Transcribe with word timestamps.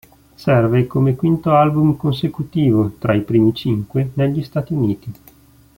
Serve 0.35 0.87
come 0.87 1.15
quinto 1.15 1.51
album 1.53 1.95
consecutivo 1.95 2.95
tra 2.97 3.13
i 3.13 3.21
primi 3.21 3.53
cinque 3.53 4.09
negli 4.15 4.41
Stati 4.41 4.73
Uniti. 4.73 5.13